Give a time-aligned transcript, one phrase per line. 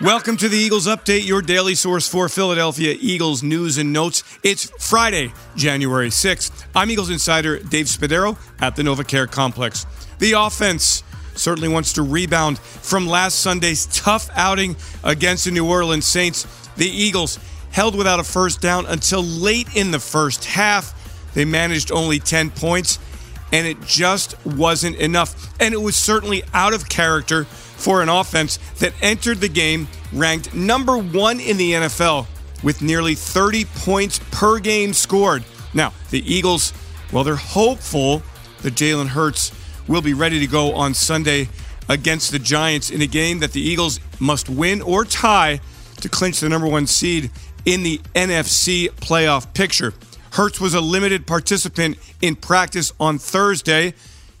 [0.00, 4.22] Welcome to the Eagles Update, your daily source for Philadelphia Eagles news and notes.
[4.44, 6.66] It's Friday, January 6th.
[6.72, 9.86] I'm Eagles insider Dave Spadaro at the NovaCare Complex.
[10.20, 11.02] The offense
[11.34, 16.46] certainly wants to rebound from last Sunday's tough outing against the New Orleans Saints.
[16.76, 17.40] The Eagles
[17.72, 20.94] held without a first down until late in the first half.
[21.34, 23.00] They managed only 10 points,
[23.52, 25.52] and it just wasn't enough.
[25.60, 27.48] And it was certainly out of character
[27.78, 32.26] for an offense that entered the game ranked number one in the NFL
[32.62, 35.44] with nearly 30 points per game scored.
[35.72, 36.72] Now, the Eagles,
[37.12, 38.22] well, they're hopeful
[38.62, 39.52] that Jalen Hurts
[39.86, 41.48] will be ready to go on Sunday
[41.88, 45.60] against the Giants in a game that the Eagles must win or tie
[46.00, 47.30] to clinch the number one seed
[47.64, 49.94] in the NFC playoff picture.
[50.32, 53.94] Hurts was a limited participant in practice on Thursday.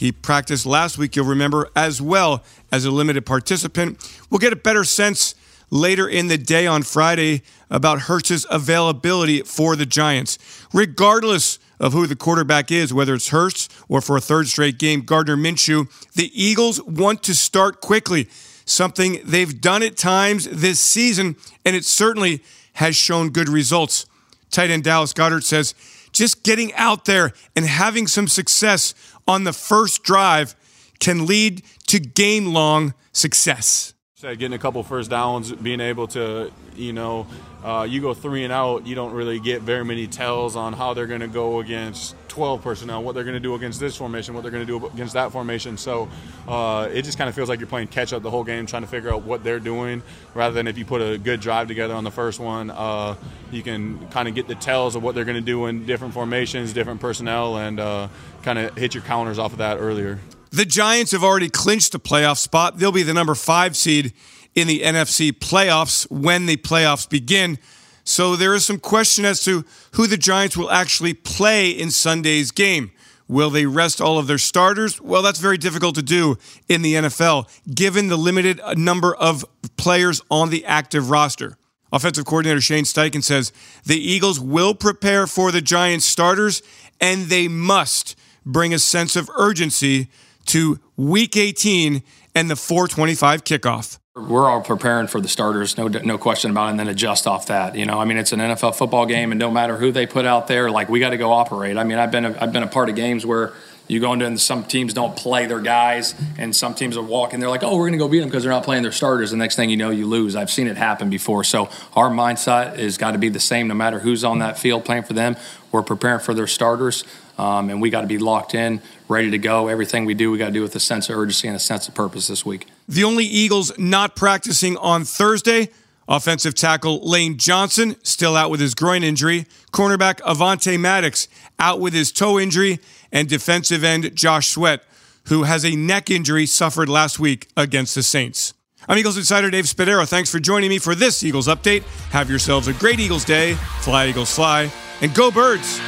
[0.00, 3.98] He practiced last week, you'll remember, as well as a limited participant.
[4.30, 5.34] We'll get a better sense
[5.68, 10.38] later in the day on Friday about Hurts's availability for the Giants.
[10.72, 15.02] Regardless of who the quarterback is, whether it's Hurts or for a third straight game,
[15.02, 18.26] Gardner Minshew, the Eagles want to start quickly,
[18.64, 24.06] something they've done at times this season, and it certainly has shown good results.
[24.50, 25.74] Tight end Dallas Goedert says,
[26.20, 28.92] just getting out there and having some success
[29.26, 30.54] on the first drive
[30.98, 33.94] can lead to game long success.
[34.20, 37.26] Getting a couple first downs, being able to, you know,
[37.62, 40.94] uh, you go three and out, you don't really get very many tells on how
[40.94, 44.34] they're going to go against 12 personnel, what they're going to do against this formation,
[44.34, 45.76] what they're going to do against that formation.
[45.76, 46.08] So
[46.48, 48.82] uh, it just kind of feels like you're playing catch up the whole game, trying
[48.82, 50.02] to figure out what they're doing,
[50.34, 53.14] rather than if you put a good drive together on the first one, uh,
[53.50, 56.14] you can kind of get the tells of what they're going to do in different
[56.14, 58.08] formations, different personnel, and uh,
[58.42, 60.18] kind of hit your counters off of that earlier.
[60.52, 62.78] The Giants have already clinched a playoff spot.
[62.78, 64.12] They'll be the number five seed
[64.54, 67.58] in the NFC playoffs when the playoffs begin.
[68.04, 72.50] So there is some question as to who the Giants will actually play in Sunday's
[72.50, 72.90] game.
[73.28, 75.00] Will they rest all of their starters?
[75.00, 76.36] Well, that's very difficult to do
[76.68, 79.44] in the NFL, given the limited number of
[79.76, 81.56] players on the active roster.
[81.92, 83.52] Offensive coordinator Shane Steichen says
[83.84, 86.60] the Eagles will prepare for the Giants starters,
[87.00, 90.08] and they must bring a sense of urgency
[90.46, 92.02] to Week 18
[92.34, 93.99] and the 425 kickoff.
[94.16, 97.46] We're all preparing for the starters, no no question about it, and then adjust off
[97.46, 97.76] that.
[97.76, 100.24] You know, I mean, it's an NFL football game, and no matter who they put
[100.24, 101.76] out there, like we got to go operate.
[101.76, 103.52] I mean, I've been a, I've been a part of games where
[103.90, 107.40] you go into and some teams don't play their guys, and some teams are walking.
[107.40, 109.32] They're like, "Oh, we're going to go beat them because they're not playing their starters."
[109.32, 110.36] The next thing you know, you lose.
[110.36, 111.42] I've seen it happen before.
[111.42, 114.84] So our mindset has got to be the same, no matter who's on that field
[114.84, 115.36] playing for them.
[115.72, 117.04] We're preparing for their starters,
[117.36, 119.68] um, and we got to be locked in, ready to go.
[119.68, 121.88] Everything we do, we got to do with a sense of urgency and a sense
[121.88, 122.66] of purpose this week.
[122.88, 125.70] The only Eagles not practicing on Thursday.
[126.10, 129.46] Offensive tackle Lane Johnson still out with his groin injury.
[129.72, 131.28] Cornerback Avonte Maddox
[131.60, 132.80] out with his toe injury.
[133.12, 134.82] And defensive end Josh Sweat,
[135.26, 138.54] who has a neck injury suffered last week against the Saints.
[138.88, 140.08] I'm Eagles insider Dave Spadaro.
[140.08, 141.82] Thanks for joining me for this Eagles update.
[142.10, 143.54] Have yourselves a great Eagles day.
[143.82, 144.70] Fly, Eagles, fly.
[145.02, 145.80] And go, birds.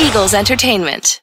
[0.00, 1.20] Eagles Entertainment.